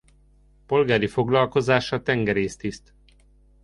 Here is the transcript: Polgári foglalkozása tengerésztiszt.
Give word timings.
Polgári 0.65 1.07
foglalkozása 1.07 2.01
tengerésztiszt. 2.01 2.93